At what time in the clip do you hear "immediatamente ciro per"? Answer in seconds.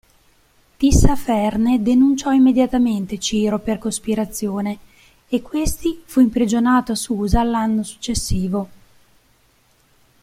2.31-3.77